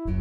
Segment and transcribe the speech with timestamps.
[0.00, 0.18] முழுமை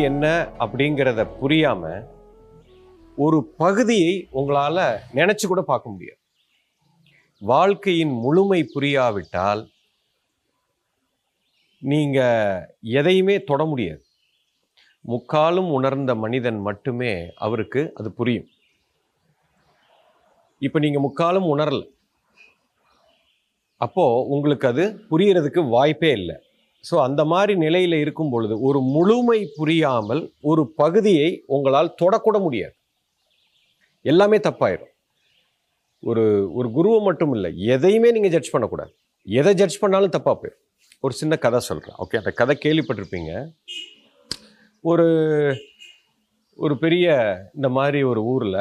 [0.00, 2.04] என்ன அப்படிங்கிறத புரியாம
[3.16, 6.18] ஒரு பகுதியை உங்களால நினைச்சு கூட பார்க்க முடியாது.
[7.38, 9.66] வாழ்க்கையின் முழுமை புரியாவிட்டால்
[11.78, 12.20] நீங்க
[12.80, 14.02] எதையுமே தொட முடியாது.
[15.00, 18.51] முக்காலும் உணர்ந்த மனிதன் மட்டுமே அவருக்கு அது புரியும்.
[20.66, 21.82] இப்போ நீங்கள் முக்காலும் உணரல.
[23.84, 26.36] அப்போது உங்களுக்கு அது புரியறதுக்கு வாய்ப்பே இல்லை.
[26.84, 32.74] ஸோ அந்த மாதிரி நிலையில் இருக்கும் பொழுது ஒரு முழுமை புரியாமல் ஒரு பகுதியை உங்களால் தொடக்கூட முடியாது.
[34.12, 34.92] எல்லாமே தப்பாயிடும்
[36.10, 36.24] ஒரு
[36.58, 38.92] ஒரு குருவை மட்டும் இல்லை எதையுமே நீங்கள் ஜட்ஜ் பண்ணக்கூடாது.
[39.26, 40.62] எதை ஜட்ஜ் பண்ணாலும் தப்பாக போயிடும்
[41.06, 43.30] ஒரு சின்ன கதை சொல்கிறேன் ஓகே அந்த கதை கேள்விப்பட்டிருப்பீங்க.
[44.84, 45.06] ஒரு
[46.64, 47.06] ஒரு பெரிய
[47.58, 48.58] இந்த மாதிரி ஒரு ஊரில்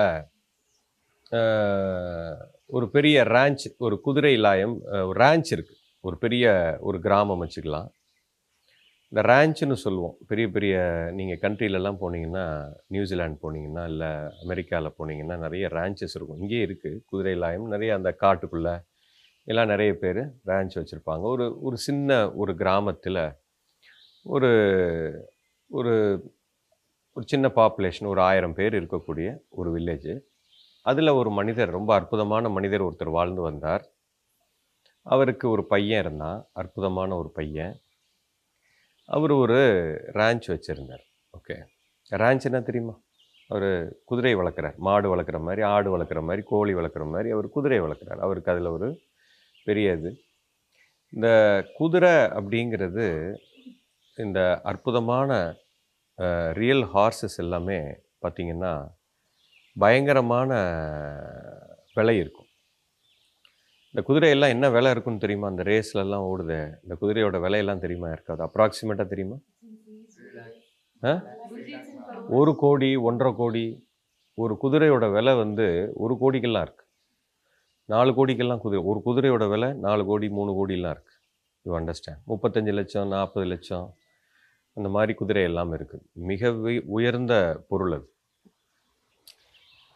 [2.75, 4.75] ஒரு பெரிய ரேஞ்ச் ஒரு குதிரை லாயம்
[5.21, 6.45] ரேஞ்ச் இருக்குது ஒரு பெரிய
[6.81, 7.89] ஒரு கிராமம் வச்சுக்கலாம்.
[9.09, 10.15] இந்த ரேஞ்சுன்னு சொல்லுவோம்.
[10.27, 10.75] பெரிய பெரிய
[11.17, 12.45] நீங்கள் கண்ட்ரிலெல்லாம் போனீங்கன்னா
[12.87, 14.09] நியூசிலாந்து போனீங்கன்னா இல்லை
[14.43, 16.39] அமெரிக்காவில் போனீங்கன்னா நிறைய ரேஞ்சஸ் இருக்கும்.
[16.39, 18.75] இங்கேயே இருக்குது குதிரை லாயம் நிறைய அந்த காட்டுக்குள்ளே
[19.43, 20.21] எல்லாம் நிறைய பேர்
[20.51, 21.23] ரேஞ்ச் வச்சுருப்பாங்க.
[21.33, 23.23] ஒரு ஒரு சின்ன ஒரு கிராமத்தில்
[24.23, 24.51] ஒரு
[25.67, 25.93] ஒரு
[27.13, 30.13] ஒரு சின்ன பாப்புலேஷன் ஒரு ஆயிரம் பேர் இருக்கக்கூடிய ஒரு வில்லேஜு
[30.85, 33.83] அதில் ஒரு மனிதர் ரொம்ப அற்புதமான மனிதர் ஒருத்தர் வாழ்ந்து வந்தார்.
[35.05, 37.73] அவருக்கு ஒரு பையன் இருந்தான் அற்புதமான ஒரு பையன்.
[39.09, 39.59] அவர் ஒரு
[40.19, 41.03] ரேஞ்ச் வச்சுருந்தார்
[41.37, 41.55] ஓகே
[42.11, 42.95] ரேஞ்ச் என்ன தெரியுமா?
[43.49, 43.67] அவர்
[44.09, 48.21] குதிரை வளர்க்குறார் மாடு வளர்க்குற மாதிரி ஆடு வளர்க்குற மாதிரி கோழி வளர்க்குற மாதிரி அவர் குதிரை வளர்க்குறார்.
[48.25, 48.89] அவருக்கு அதில் ஒரு
[49.67, 50.11] பெரிய இது.
[51.13, 51.27] இந்த
[51.77, 53.05] குதிரை அப்படிங்கிறது
[54.17, 54.39] இந்த
[54.71, 55.31] அற்புதமான
[56.59, 57.79] ரியல் ஹார்சஸ் எல்லாமே
[58.23, 58.73] பார்த்திங்கன்னா
[59.77, 60.51] பயங்கரமான
[61.93, 62.45] விலை இருக்கும்.
[63.93, 65.47] இந்த குதிரையெல்லாம் என்ன விலை இருக்குன்னு தெரியுமா?
[65.47, 66.73] அந்த ரேஸ்லலாம் ஓடுது.
[66.83, 68.11] இந்த குதிரையோட விலையெல்லாம் தெரியுமா?
[68.11, 68.43] இருக்காது.
[68.45, 69.35] அப்ராக்சிமேட்டாக தெரியுமா?
[71.03, 71.23] ஆ?
[72.29, 73.89] ஒரு கோடி ஒன்றரை கோடி
[74.33, 76.89] ஒரு குதிரையோட விலை வந்து ஒரு கோடிக்கெல்லாம் இருக்குது
[77.85, 81.19] நாலு கோடிக்கெல்லாம் குதிரை ஒரு குதிரையோட விலை நாலு கோடி மூணு கோடிலாம் இருக்குது
[81.61, 83.93] யூ அண்டர்ஸ்டாண்ட் முப்பத்தஞ்சு லட்சம் நாற்பது லட்சம்
[84.73, 86.51] அந்த மாதிரி குதிரை எல்லாம் இருக்குது மிக
[86.85, 88.10] உயர்ந்த பொருள் அது.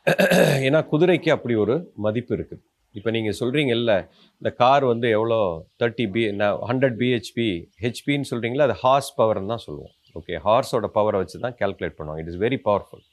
[0.66, 2.62] ஏன்னா குதிரைக்கு அப்படி ஒரு மதிப்பு இருக்குது.
[2.96, 3.94] இப்போ நீங்கள் சொல்கிறீங்கல்ல
[4.42, 5.40] இந்த கார் வந்து எவ்வளோ
[5.82, 6.24] தேர்ட்டி பி
[6.70, 7.48] ஹண்ட்ரட் பிஹெச்பி
[7.84, 9.94] ஹெச்பின்னு சொல்கிறீங்களா அது ஹார்ஸ் பவர்னு தான் சொல்லுவோம்.
[10.20, 12.22] ஓகே ஹார்ஸோட பவரை வச்சு தான் கால்குலேட் பண்ணுவாங்க.
[12.24, 13.04] இட் இஸ் வெரி பவர்ஃபுல்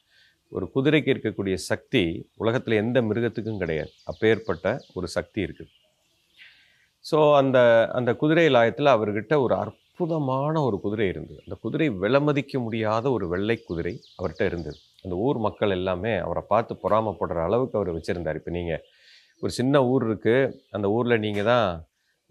[0.53, 2.05] ஒரு குதிரைக்கு இருக்கக்கூடிய சக்தி
[2.43, 3.93] உலகத்தில் எந்த மிருகத்துக்கும் கிடையாது.
[4.13, 5.73] அப்பேற்பட்ட ஒரு சக்தி இருக்குது.
[7.05, 7.59] ஸோ அந்த
[7.99, 11.41] அந்த குதிரை லாயத்தில் அவர்கிட்ட ஒரு அற்புதமான ஒரு குதிரை இருந்தது.
[11.47, 14.79] அந்த குதிரை விலைமதிக்க முடியாத ஒரு வெள்ளை குதிரை அவர்கிட்ட இருந்தது.
[15.05, 18.39] அந்த ஊர் மக்கள் எல்லாமே அவரை பார்த்து பொறாமைப்படுற அளவுக்கு அவர் வச்சுருந்தார்.
[18.41, 18.83] இப்போ நீங்கள்
[19.43, 21.67] ஒரு சின்ன ஊர் இருக்குது அந்த ஊரில் நீங்கள் தான்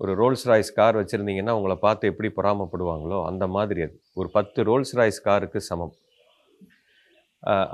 [0.04, 3.96] ஒரு ரோல்ஸ் ராய்ஸ் கார் வச்சுருந்தீங்கன்னா உங்களை பார்த்து எப்படி பொறாமைப்படுவாங்களோ அந்த மாதிரி அது.
[4.20, 5.94] ஒரு பத்து ரோல்ஸ் ராய்ஸ் காருக்கு சமம்.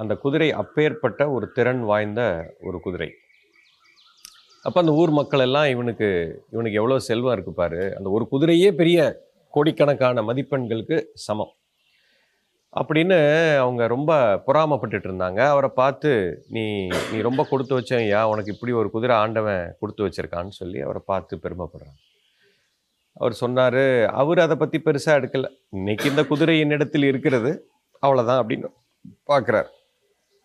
[0.02, 2.22] அந்த குதிரை அப்பேற்பட்ட ஒரு திறன் வாய்ந்த
[2.68, 3.10] ஒரு குதிரை.
[4.66, 6.08] அப்போ அந்த ஊர் மக்கள் எல்லாம் இவனுக்கு
[6.54, 7.82] இவனுக்கு எவ்வளோ செல்வம் இருக்கு பாரு.
[7.98, 9.00] அந்த ஒரு குதிரையே பெரிய
[9.54, 10.98] கோடிக்கணக்கான மதிப்பெண்களுக்கு
[11.28, 11.54] சமம்.
[12.80, 13.18] அப்படின்னு
[13.64, 14.12] அவங்க ரொம்ப
[14.48, 15.40] பொறாமப்பட்டுட்டு இருந்தாங்க.
[15.54, 16.10] அவரை பார்த்து
[16.56, 16.66] நீ
[17.12, 21.42] நீ ரொம்ப கொடுத்து வச்சேன் ஐயா உனக்கு இப்படி ஒரு குதிரை ஆண்டவன் கொடுத்து வச்சிருக்கான்னு சொல்லி அவரை பார்த்து
[21.46, 21.98] பெருமைப்படுறாங்க.
[23.22, 23.84] அவர் சொன்னார்
[24.22, 25.48] அவர் அதை பற்றி பெருசாக எடுக்கல.
[25.78, 27.52] இன்னைக்கு இந்த குதிரை என்னிடத்தில் இருக்கிறது.
[28.06, 28.70] அவ்வளோதான் அப்படின்னு
[29.32, 29.70] பார்க்குறார்.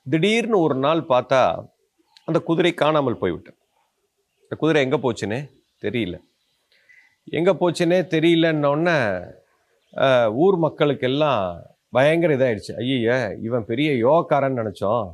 [0.06, 1.42] திடீர்னு ஒரு நாள் பார்த்தா
[2.28, 3.58] அந்த குதிரை காணாமல் போய்விட்டேன்
[4.44, 5.40] இந்த குதிரை எங்கே போச்சுன்னே
[5.84, 6.16] தெரியல.
[7.38, 8.96] எங்கே போச்சுன்னே தெரியலன்னொடனே
[10.44, 11.44] ஊர் மக்களுக்கெல்லாம்
[11.92, 12.72] பயங்கர இதாயிடுச்சு.
[12.82, 13.16] ஐய
[13.46, 15.06] இவன் பெரிய யோகாரன்னு நினச்சோம்.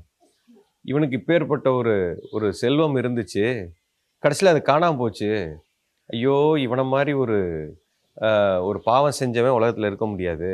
[0.91, 1.95] இவனுக்கு இப்பேற்பட்ட ஒரு
[2.37, 3.47] ஒரு செல்வம் இருந்துச்சு.
[4.23, 5.31] கடைசியில் அது காணாமல் போச்சு.
[6.11, 7.39] ஐயோ இவனை மாதிரி ஒரு
[8.69, 10.51] ஒரு பாவம் செஞ்சவன் உலகத்தில் இருக்க முடியாது.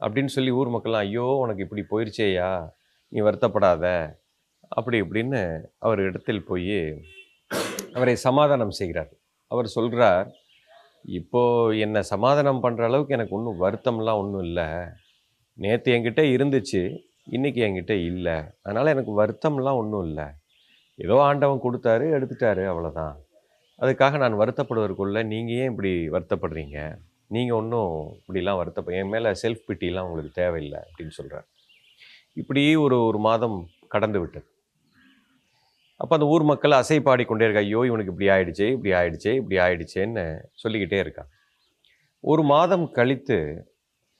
[0.00, 2.50] அப்படின்னு சொல்லி ஊர் மக்கள்லாம் ஐயோ உனக்கு இப்படி போயிடுச்சேயா
[3.12, 3.84] நீ வருத்தப்படாத.
[4.78, 5.40] அப்படி இப்படின்னு
[5.86, 6.78] அவர் இடத்தில் போய்
[7.96, 9.10] அவரை சமாதானம் செய்கிறார்.
[9.50, 10.28] அவர் சொல்கிறார்
[11.18, 14.68] இப்போது என்னை சமாதானம் பண்ணுற அளவுக்கு எனக்கு ஒன்றும் வருத்தம்லாம் ஒன்றும் இல்லை.
[15.58, 16.82] நேற்று என்கிட்ட இருந்துச்சு
[17.36, 18.36] இன்றைக்கி என்கிட்ட இல்லை.
[18.66, 20.26] அதனால் எனக்கு வருத்தம்லாம் ஒன்றும் இல்லை.
[20.98, 23.14] ஏதோ ஆண்டவன் கொடுத்தாரு எடுத்துட்டாரு அவ்வளோதான்
[23.78, 26.78] அதுக்காக நான் வருத்தப்படுவதற்குள்ளே நீங்கள் ஏன் இப்படி வருத்தப்படுறீங்க?
[27.34, 31.46] நீங்கள் ஒன்றும் இப்படிலாம் வருத்தப்ப என் மேலே செல்ஃப் பிட்டிலாம் உங்களுக்கு தேவையில்லை அப்படின்னு சொல்கிறார்
[32.40, 33.56] இப்படி ஒரு ஒரு மாதம்
[33.94, 34.46] கடந்து விட்டது.
[36.00, 40.24] அப்போ அந்த ஊர் மக்கள் அசை பாடிக்கொண்டே இருக்கா ஐயோ இவனுக்கு இப்படி ஆயிடுச்சே இப்படி ஆயிடுச்சே இப்படி ஆயிடுச்சேன்னு
[40.62, 41.30] சொல்லிக்கிட்டே இருக்கான்
[42.24, 43.38] ஒரு மாதம் கழித்து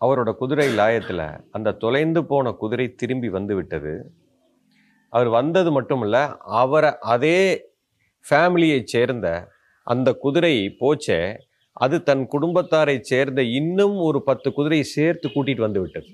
[0.03, 3.95] அவரோட குதிரை லாயத்தில் அந்த தொலைந்து போன குதிரை திரும்பி வந்து விட்டது.
[5.13, 6.23] அவர் வந்தது மட்டும் இல்லை
[6.61, 7.39] அவரை அதே
[8.25, 9.29] ஃபேமிலியை சேர்ந்த
[9.87, 11.21] அந்த குதிரை போச்சே
[11.77, 16.09] அது தன் குடும்பத்தாரை சேர்ந்த இன்னும் ஒரு பத்து குதிரையை சேர்த்து கூட்டிட்டு வந்து விட்டது.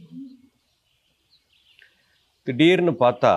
[2.47, 3.33] திடீர்னு பார்த்தா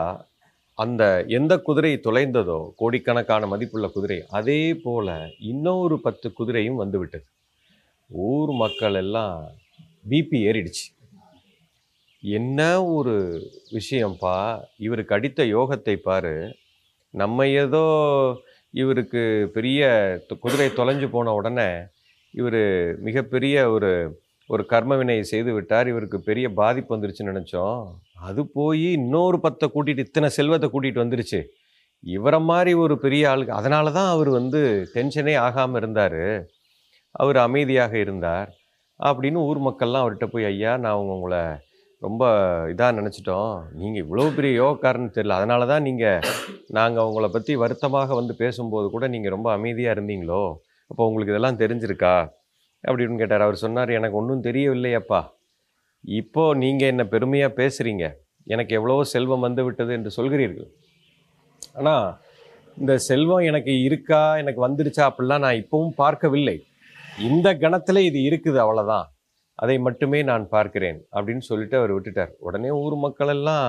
[0.77, 1.03] அந்த
[1.37, 5.07] எந்த குதிரை தொலைந்ததோ கோடிக்கணக்கான மதிப்புள்ள குதிரை அதே போல
[5.51, 7.25] இன்னொரு பத்து குதிரையும் வந்து விட்டது.
[8.09, 9.35] ஊர் மக்கள் எல்லாம்
[10.03, 10.85] பிபி ஏறிடுச்சு.
[12.23, 12.59] என்ன
[12.95, 13.15] ஒரு
[13.77, 14.35] விஷயம்ப்பா
[14.85, 16.35] இவருக்கு அடித்த யோகத்தை பாரு.
[17.13, 17.83] நம்ம ஏதோ
[18.81, 19.21] இவருக்கு
[19.55, 19.81] பெரிய
[20.43, 21.69] குதிரை தொலைஞ்சு போன உடனே
[22.33, 22.61] இவர்
[23.07, 23.91] மிகப்பெரிய ஒரு
[24.49, 25.87] ஒரு கர்மவினை செய்து விட்டார்.
[25.87, 27.81] இவருக்கு பெரிய பாதிப்பு வந்துருச்சுன்னு நினச்சோம்.
[28.29, 31.41] அது போய் இன்னொரு பத்தை கூட்டிகிட்டு இத்தனை செல்வத்தை கூட்டிகிட்டு வந்துருச்சு.
[32.03, 34.61] இவரை மாதிரி ஒரு பெரிய ஆளுக்கு அதனால தான் அவர் வந்து
[34.95, 36.23] டென்ஷனே ஆகாமல் இருந்தார்.
[37.15, 38.49] அவர் அமைதியாக இருந்தார்.
[39.07, 41.41] அப்படின்னு ஊர் மக்கள்லாம் அவர்கிட்ட போய் ஐயா நான் உங்களை
[42.05, 42.23] ரொம்ப
[42.71, 43.51] இதாக நினச்சிட்டோம்.
[43.79, 45.37] நீங்கள் இவ்வளோ பெரிய யோகக்காரன்னு தெரியல.
[45.39, 46.23] அதனால தான் நீங்கள்
[46.77, 50.43] நாங்கள் உங்களை பற்றி வருத்தமாக வந்து பேசும்போது கூட நீங்கள் ரொம்ப அமைதியாக இருந்தீங்களோ?
[50.91, 52.15] அப்போ உங்களுக்கு இதெல்லாம் தெரிஞ்சிருக்கா?
[52.83, 53.45] அப்படின்னு கேட்டார்.
[53.47, 55.21] அவர் சொன்னார் எனக்கு ஒன்றும் தெரியவில்லையப்பா.
[56.19, 58.05] இப்போது நீங்கள் என்ன பெருமையாக பேசுகிறீங்க
[58.53, 60.69] எனக்கு எவ்வளோ செல்வம் வந்து விட்டது என்று சொல்கிறீர்கள்.
[61.79, 62.07] ஆனால்
[62.79, 64.23] இந்த செல்வம் எனக்கு இருக்கா?
[64.41, 66.57] எனக்கு வந்துடுச்சா அப்படிலாம் நான் இப்போவும் பார்க்கவில்லை.
[67.17, 69.07] இந்த கணத்தில் இது இருக்குது அவ்வளோதான்
[69.55, 72.31] அதை மட்டுமே நான் பார்க்கிறேன் அப்படின்னு சொல்லிட்டு அவர் விட்டுட்டார்.
[72.39, 73.65] உடனே ஊர் மக்கள் எல்லாம்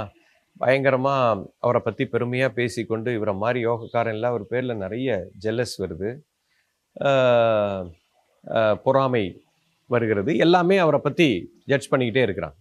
[0.60, 6.10] பயங்கரமாக அவரை பற்றி பெருமையாக பேசிக்கொண்டு இவரை மாதிரி யோகக்காரன் அவர் பேரில் நிறைய ஜெல்லஸ் வருது.
[8.84, 9.24] பொறாமை
[9.90, 10.36] வருகிறது.
[10.44, 11.28] எல்லாமே அவரை பற்றி
[11.70, 12.56] ஜட்ஜ் பண்ணிக்கிட்டே இருக்கிறான்.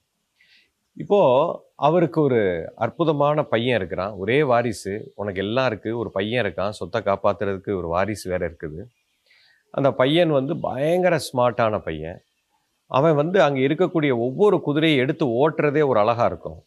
[0.97, 2.39] இப்போது அவருக்கு ஒரு
[2.75, 4.15] அற்புதமான பையன் இருக்கிறான்.
[4.23, 4.93] ஒரே வாரிசு.
[5.15, 6.75] உனக்கு எல்லாம் இருக்குது ஒரு பையன் இருக்கான்.
[6.79, 8.79] சொத்தை காப்பாற்றுறதுக்கு ஒரு வாரிசு வேறு இருக்குது.
[9.77, 12.19] அந்த பையன் வந்து பயங்கர ஸ்மார்ட்டான பையன்.
[12.91, 16.59] அவன் வந்து அங்கே இருக்கக்கூடிய ஒவ்வொரு குதிரையை எடுத்து ஓட்டுறதே ஒரு அழகாக இருக்கும்.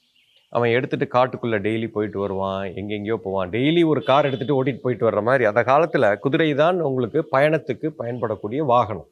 [0.53, 3.51] அவன் எடுத்துகிட்டு காட்டுக்குள்ளே டெய்லி போயிட்டு வருவான் எங்கெங்கேயோ போவான்.
[3.55, 8.61] டெய்லி ஒரு கார் எடுத்துகிட்டு ஓட்டிட்டு போயிட்டு வர்ற மாதிரி அந்த காலத்தில் குதிரை தான் உங்களுக்கு பயணத்துக்கு பயன்படக்கூடிய
[8.73, 9.09] வாகனம்.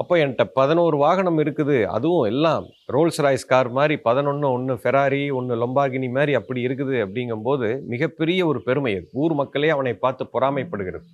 [0.00, 5.54] அப்போ என்கிட்ட பதினோரு வாகனம் இருக்குது அதுவும் எல்லாம் ரோல்ஸ் ராய்ஸ் கார் மாதிரி பதினொன்று ஒன்று ஃபெராரி ஒன்று
[5.62, 11.06] லொம்பாகினி மாதிரி அப்படி இருக்குது அப்படிங்கும்போது மிகப்பெரிய ஒரு பெருமை ஊர் மக்களே அவனை பார்த்து பொறாமைப்படுகிறது.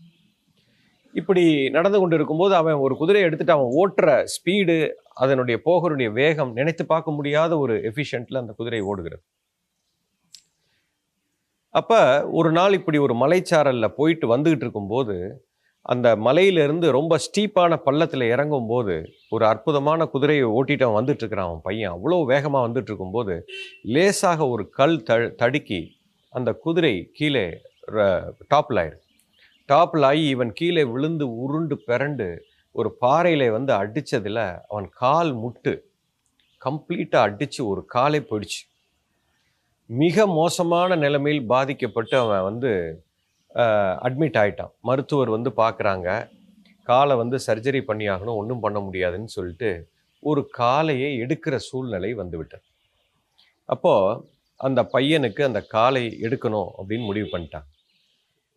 [1.18, 1.44] இப்படி
[1.76, 4.76] நடந்து கொண்டு இருக்கும்போது அவன் ஒரு குதிரையை எடுத்துட்டு அவன் ஓட்டுற ஸ்பீடு
[5.22, 9.22] அதனுடைய போகருடைய வேகம் நினைத்து பார்க்க முடியாத ஒரு எஃபிஷியன்ட்ல அந்த குதிரை ஓடுகிறது.
[11.74, 11.92] அப்ப
[12.38, 15.16] ஒரு நாள் இப்படி ஒரு மலைச்சாரல்ல போயிட்டு வந்துகிட்டு இருக்கும்போது
[15.92, 18.94] அந்த மலையிலிருந்து ரொம்ப ஸ்டீப்பான பள்ளத்தில் இறங்கும்போது
[19.34, 21.48] ஒரு அற்புதமான குதிரையை ஓட்டிட்டு அவன் வந்துட்டு இருக்கிறான்.
[21.50, 23.34] அவன் பையன் அவ்வளோ வேகமாக வந்துட்டு இருக்கும்போது
[23.96, 25.80] லேசாக ஒரு கல் த தடுக்கி
[26.34, 27.46] அந்த குதிரை கீழே
[28.52, 28.98] டாப்பில் ஆயிரு
[29.68, 32.26] டாப்பில் ஆகி இவன் கீழே விழுந்து உருண்டு பிறண்டு
[32.74, 35.72] ஒரு பாறையில் வந்து அடித்ததில் அவன் கால் முட்டு.
[36.62, 38.62] கம்ப்ளீட்டாக அடித்து ஒரு காலை போயிடுச்சு.
[39.90, 42.70] மிக மோசமான நிலைமையில் பாதிக்கப்பட்டு அவன் வந்து
[44.06, 46.08] அட்மிட் ஆகிட்டான் மருத்துவர் வந்து பார்க்குறாங்க
[46.88, 49.70] காலை வந்து சர்ஜரி பண்ணி ஆகணும் ஒன்றும் பண்ண முடியாதுன்னு சொல்லிட்டு
[50.22, 52.64] ஒரு காலையை எடுக்கிற சூழ்நிலை வந்துவிட்டது.
[53.68, 54.20] அப்போது
[54.60, 57.68] அந்த பையனுக்கு அந்த காலை எடுக்கணும் அப்படின்னு முடிவு பண்ணிட்டான்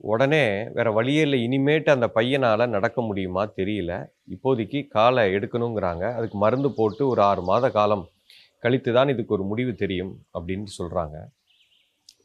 [0.02, 0.44] உடனே
[0.76, 1.38] வேறு வழியே இல்லை.
[1.48, 3.92] இனிமேட்டு அந்த பையனால் நடக்க முடியுமா தெரியல.
[4.36, 6.04] இப்போதைக்கு காலை எடுக்கணுங்கிறாங்க.
[6.18, 8.06] அதுக்கு மருந்து போட்டு ஒரு ஆறு மாத காலம்
[8.64, 11.18] கழித்து தான் இதுக்கு ஒரு முடிவு தெரியும் அப்படின்னு சொல்கிறாங்க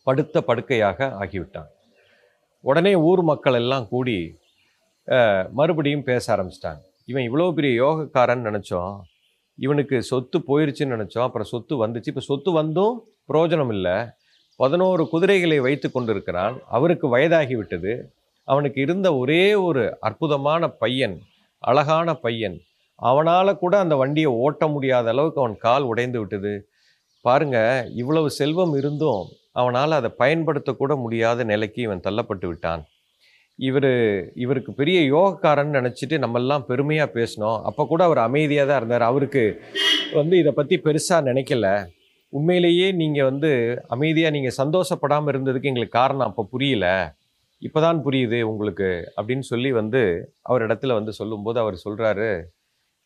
[0.07, 1.71] படுத்த படுக்கையாக ஆகிவிட்டான்
[2.65, 4.17] உடனே ஊர் மக்கள் எல்லாம் கூடி
[5.59, 6.83] மறுபடியும் பேச ஆரம்பிச்சிட்டாங்க.
[7.11, 8.95] இவன் இவ்வளோ பெரிய யோகக்காரன் நினச்சோம்.
[9.59, 11.27] இவனுக்கு சொத்து போயிருச்சுன்னு நினச்சோம்.
[11.29, 12.11] அப்புறம் சொத்து வந்துச்சு.
[12.13, 12.95] இப்போ சொத்து வந்தும்
[13.31, 13.97] பிரயோஜனம் இல்லை.
[14.63, 16.55] பதினோரு குதிரைகளை வைத்து கொண்டிருக்கிறான்.
[16.77, 17.93] அவருக்கு வயதாகிவிட்டது.
[18.49, 21.17] அவனுக்கு இருந்த ஒரே ஒரு அற்புதமான பையன்
[21.65, 22.57] அழகான பையன்.
[23.11, 26.53] அவனால் கூட அந்த வண்டியை ஓட்ட முடியாத அளவுக்கு அவன் கால் உடைந்து விட்டது.
[27.25, 27.59] பாருங்க
[28.01, 29.23] இவ்வளவு செல்வம் இருந்தும்
[29.61, 32.83] அவனால் அதை பயன்படுத்தக்கூட முடியாத நிலைக்கு இவன் தள்ளப்பட்டு விட்டான்.
[33.59, 33.93] இவர்
[34.45, 37.59] இவருக்கு பெரிய யோகக்காரன் நினச்சிட்டு நம்மெல்லாம் பெருமையாக பேசினோம்.
[37.69, 39.07] அப்போ கூட அவர் அமைதியாக தான் இருந்தார்.
[39.11, 39.43] அவருக்கு
[40.19, 41.67] வந்து இதை பற்றி பெருசாக நினைக்கல.
[42.33, 43.51] உண்மையிலேயே நீங்கள் வந்து
[43.95, 46.87] அமைதியாக நீங்கள் சந்தோஷப்படாமல் இருந்ததுக்கு எங்களுக்கு காரணம் அப்போ புரியல.
[47.63, 50.01] இப்போ தான் புரியுது உங்களுக்கு அப்படின்னு சொல்லி வந்து
[50.49, 52.31] அவர் இடத்துல வந்து சொல்லும்போது அவர் சொல்கிறாரு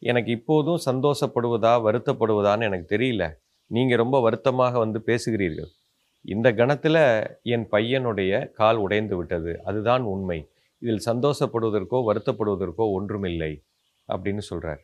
[0.03, 3.25] எனக்கு இப்போதும் சந்தோஷப்படுவதா வருத்தப்படுவதான்னு எனக்கு தெரியல.
[3.71, 5.71] நீங்கள் ரொம்ப வருத்தமாக வந்து பேசுகிறீர்கள்.
[6.25, 7.03] இந்த கணத்தில்
[7.55, 9.53] என் பையனுடைய கால் உடைந்து விட்டது.
[9.69, 10.39] அதுதான் உண்மை.
[10.83, 13.53] இதில் சந்தோஷப்படுவதற்கோ வருத்தப்படுவதற்கோ ஒன்றுமில்லை
[14.09, 14.83] அப்படின்னு சொல்கிறார்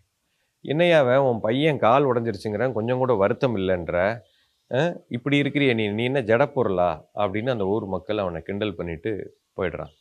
[0.65, 3.97] என்னையாவே உன் பையன் கால் உடஞ்சிருச்சுங்கிறேன் கொஞ்சம் கூட வருத்தம் இல்லைன்ற.
[5.17, 6.91] இப்படி இருக்கிறிய நீ நீ என்ன ஜடப்பொருளா
[7.23, 9.11] அப்படின்னு அந்த ஊர் மக்கள் அவனை கிண்டல் பண்ணிட்டு
[9.59, 9.93] போயிடுறான்.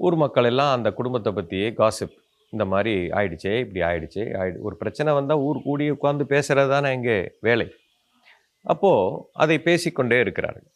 [0.00, 2.16] ஊர் மக்கள் எல்லாம் அந்த குடும்பத்தை பற்றியே காசிப்
[2.52, 7.16] இந்த மாதிரி ஆயிடுச்சே இப்படி ஆயிடுச்சே ஆயிடு ஒரு பிரச்சனை வந்தால் ஊர் கூடி உட்காந்து பேசுகிறது தானே எங்கே
[7.48, 7.66] வேலை.
[8.64, 10.68] அப்போது அதை பேசிக்கொண்டே இருக்கிறார்கள்.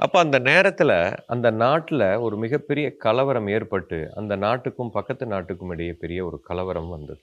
[0.00, 0.96] அப்போ அந்த நேரத்தில்
[1.34, 7.22] அந்த நாட்டில் ஒரு மிகப்பெரிய கலவரம் ஏற்பட்டு அந்த நாட்டுக்கும் பக்கத்து நாட்டுக்கும் இடையே பெரிய ஒரு கலவரம் வந்தது.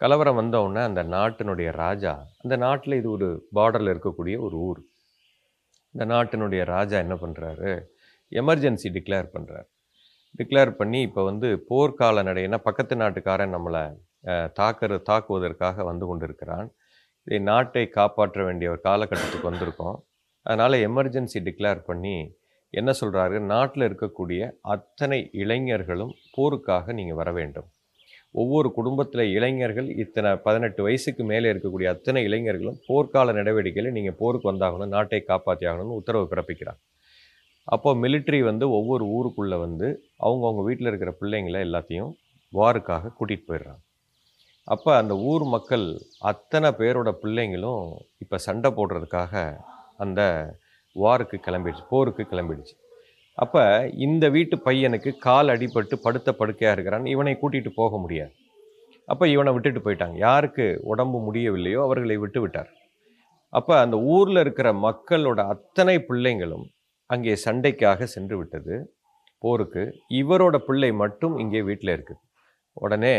[0.00, 3.26] கலவரம் வந்தவுடனே அந்த நாட்டினுடைய ராஜா அந்த நாட்டில் இது ஒரு
[3.56, 4.80] பார்டரில் இருக்கக்கூடிய ஒரு ஊர்.
[5.94, 7.70] இந்த நாட்டினுடைய ராஜா என்ன பண்ணுறாரு
[8.32, 9.68] எமர்ஜென்சி டிக்ளேர் பண்ணுறார்
[10.38, 13.82] டிக்ளேர் பண்ணி இப்போ வந்து போர்க்கால நடையினா பக்கத்து நாட்டுக்காரன் நம்மளை
[14.58, 16.68] தாக்குற தாக்குவதற்காக வந்து கொண்டிருக்கிறான்.
[17.26, 19.98] இதை நாட்டை காப்பாற்ற வேண்டிய ஒரு காலகட்டத்துக்கு வந்திருக்கோம்.
[20.46, 22.16] அதனால் எமர்ஜென்சி டிக்ளேர் பண்ணி
[22.74, 24.40] என்ன சொல்கிறாரு நாட்டில் இருக்கக்கூடிய
[24.74, 27.68] அத்தனை இளைஞர்களும் போருக்காக நீங்கள் வர வேண்டும்.
[28.34, 34.94] ஒவ்வொரு குடும்பத்தில் இளைஞர்கள் இத்தனை பதினெட்டு வயசுக்கு மேலே இருக்கக்கூடிய அத்தனை இளைஞர்களும் போர்க்கால நடவடிக்கையில் நீங்கள் போருக்கு வந்தாகணும்
[34.94, 36.80] நாட்டை காப்பாற்றி ஆகணும்னு உத்தரவு பிறப்பிக்கிறாங்க.
[37.74, 39.88] அப்போ மிலிட்ரி வந்து ஒவ்வொரு ஊருக்குள்ளே வந்து
[40.26, 42.12] அவங்கவுங்க வீட்டில் இருக்கிற பிள்ளைங்களை எல்லாத்தையும்
[42.52, 43.82] வாருக்காக கூட்டிகிட்டு போயிடுறாங்க.
[44.68, 45.86] அப்போ அந்த ஊர் மக்கள்
[46.30, 47.84] அத்தனை பேரோட பிள்ளைங்களும்
[48.22, 49.34] இப்போ சண்டை போடுறதுக்காக
[50.04, 50.20] அந்த
[50.96, 52.74] வாருக்கு கிளம்பிடுச்சு போருக்கு கிளம்பிடுச்சு.
[53.42, 53.62] அப்போ
[54.06, 57.06] இந்த வீட்டு பையனுக்கு கால் அடிபட்டு படுத்த படுக்கையாக இருக்கிறான்.
[57.14, 58.32] இவனை கூட்டிகிட்டு போக முடியாது.
[59.08, 60.16] அப்போ இவனை விட்டுட்டு போயிட்டாங்க.
[60.26, 60.66] யாருக்கு?
[60.92, 62.70] உடம்பு முடியவில்லையோ அவர்களை விட்டு விட்டார்.
[63.52, 66.66] அப்போ அந்த ஊரில் இருக்கிற மக்களோட அத்தனை பிள்ளைங்களும்
[67.10, 68.74] அங்கே சண்டைக்காக சென்று விட்டது.
[69.44, 69.82] போருக்கு.
[70.20, 72.22] இவரோட பிள்ளை மட்டும் இங்கே வீட்டில் இருக்குது
[72.76, 73.16] உடனே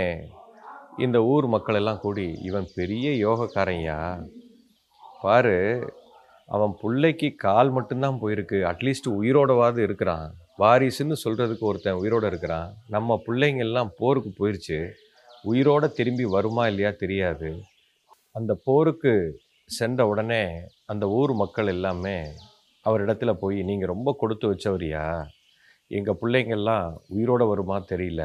[1.05, 3.97] இந்த ஊர் மக்களெல்லாம் கூடி இவன் பெரிய யோகக்காரையா
[5.21, 5.57] பாரு
[6.55, 8.57] அவன் பிள்ளைக்கு கால் மட்டும்தான் போயிருக்கு.
[8.71, 10.27] அட்லீஸ்ட் உயிரோடவாது இருக்கிறான்.
[10.59, 12.69] வாரிசுன்னு சொல்கிறதுக்கு ஒருத்தன் உயிரோட இருக்கிறான்.
[12.95, 14.79] நம்ம பிள்ளைங்கள்லாம் போருக்கு போயிடுச்சு
[15.51, 17.49] உயிரோட திரும்பி வருமா இல்லையா தெரியாது.
[18.31, 19.13] அந்த போருக்கு
[19.69, 20.43] சென்ற உடனே
[20.85, 22.17] அந்த ஊர் மக்கள் எல்லாமே
[22.85, 25.05] அவரிடத்துல போய் நீங்கள் ரொம்ப கொடுத்து வச்சவரியா?
[25.87, 28.23] எங்கள் பிள்ளைங்கள்லாம் உயிரோட வருமா தெரியல.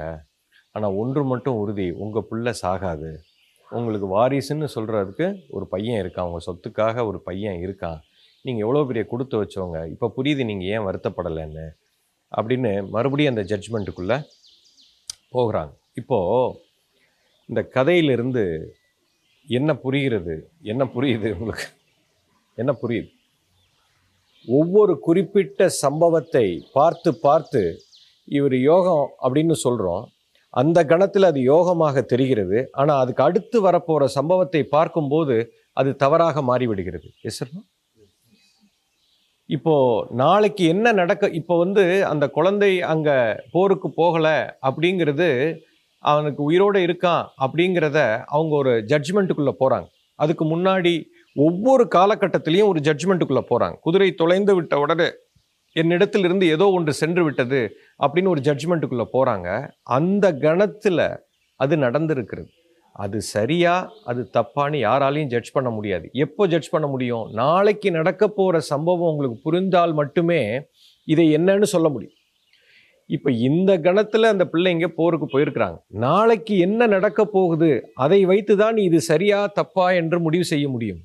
[0.73, 3.11] ஆனால் ஒன்று மட்டும் உறுதி உங்கள் பிள்ளை சாகாது.
[3.71, 6.29] உங்களுக்கு வாரிசுன்னு சொல்கிறதுக்கு ஒரு பையன் இருக்கான்.
[6.29, 8.01] உங்கள் சொத்துக்காக ஒரு பையன் இருக்கான்.
[8.47, 9.79] நீங்கள் எவ்வளோ பெரிய கொடுத்து வச்சவங்க?
[9.95, 11.67] இப்போ புரியுது நீங்கள் ஏன் வருத்தப்படலைன்னு.
[12.33, 14.19] அப்படின்னு மறுபடியும் அந்த ஜட்ஜ்மெண்ட்டுக்குள்ளே
[15.35, 15.73] போகிறாங்க.
[16.01, 16.55] இப்போது
[17.51, 18.45] இந்த கதையிலிருந்து
[19.49, 20.35] என்ன புரிகிறது?
[20.73, 21.67] என்ன புரியுது உங்களுக்கு?
[22.59, 23.11] என்ன புரியுது?
[24.49, 27.63] ஒவ்வொரு குறிப்பிட்ட சம்பவத்தை பார்த்து பார்த்து
[28.37, 30.05] இவர் யோகம் அப்படின்னு சொல்கிறோம்
[30.61, 32.59] அந்த கணத்தில் அது யோகமாக தெரிகிறது.
[32.81, 35.37] ஆனால் அதுக்கு அடுத்து வரப்போகிற சம்பவத்தை பார்க்கும்போது
[35.81, 37.09] அது தவறாக மாறிவிடுகிறது.
[37.29, 37.53] எஸ் சார்
[39.49, 39.75] இப்போ
[40.11, 43.17] நாளைக்கு என்ன நடக்க இப்போ வந்து அந்த குழந்தை அங்கே
[43.53, 45.29] போருக்கு போகலை அப்படிங்கிறது
[46.05, 49.89] அவனுக்கு உயிரோடு இருக்கான் அப்படிங்கிறத அவங்க ஒரு ஜட்ஜ்மெண்ட்டுக்குள்ளே போகிறாங்க
[50.19, 50.95] அதுக்கு முன்னாடி
[51.37, 55.09] ஒவ்வொரு காலகட்டத்திலையும் ஒரு ஜட்ஜ்மெண்ட்டுக்குள்ளே போகிறாங்க குதிரை தொலைந்து விட்ட உடனே
[55.77, 57.61] என்னிடத்திலிருந்து ஏதோ ஒன்று சென்று விட்டது
[58.03, 59.49] அப்படின்னு ஒரு ஜட்ஜ்மெண்ட்டுக்குள்ளே போகிறாங்க
[59.83, 61.05] அந்த கணத்தில்
[61.61, 62.49] அது நடந்திருக்கிறது.
[63.05, 63.75] அது சரியா
[64.11, 66.07] அது தப்பான்னு யாராலையும் ஜட்ஜ் பண்ண முடியாது.
[66.25, 67.25] எப்போ ஜட்ஜ் பண்ண முடியும்?
[67.33, 70.41] நாளைக்கு நடக்க போகிற சம்பவம் உங்களுக்கு புரிந்தால் மட்டுமே
[71.09, 72.17] இதை என்னன்னு சொல்ல முடியும்.
[73.11, 75.77] இப்போ இந்த கணத்தில் அந்த பிள்ளைங்க போருக்கு போயிருக்கிறாங்க.
[76.07, 77.71] நாளைக்கு என்ன நடக்க போகுது?
[77.95, 81.03] அதை வைத்து தான் இது சரியா தப்பா என்று முடிவு செய்ய முடியும்.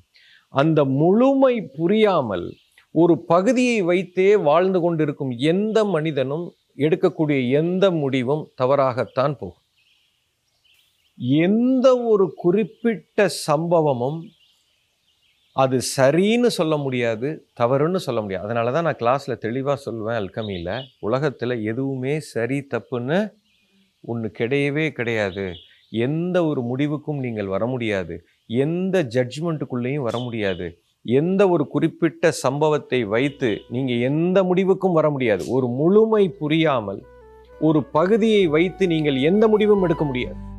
[0.54, 2.46] அந்த முழுமை புரியாமல்
[2.94, 6.44] ஒரு பகுதியை வைத்தே வாழ்ந்து கொண்டிருக்கும் எந்த மனிதனும்
[6.76, 9.61] எடுக்கக்கூடிய எந்த முடிவும் தவறாகத்தான் போகும்.
[11.22, 14.22] எந்த ஒரு குறிப்பிட்ட சம்பவமும்
[15.52, 18.44] அது சரின்னு சொல்ல முடியாது தவறுன்னு சொல்ல முடியாது.
[18.44, 20.84] அதனால தான் நான் கிளாஸில் தெளிவாக சொல்லுவேன் அல்கமியில்.
[21.00, 23.34] உலகத்தில் எதுவுமே சரி தப்புன்னு
[24.00, 25.52] ஒன்று கிடையவே கிடையாது.
[25.90, 28.24] எந்த ஒரு முடிவுக்கும் நீங்கள் வர முடியாது.
[28.46, 30.78] எந்த ஜட்ஜ்மெண்ட்டுக்குள்ளேயும் வர முடியாது.
[31.02, 35.46] எந்த ஒரு குறிப்பிட்ட சம்பவத்தை வைத்து நீங்கள் எந்த முடிவுக்கும் வர முடியாது.
[35.46, 37.02] ஒரு முழுமை புரியாமல்
[37.60, 40.51] ஒரு பகுதியை வைத்து நீங்கள் எந்த முடிவும் எடுக்க முடியாது.